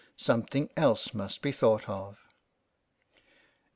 [0.17, 2.17] Something else must be thought of.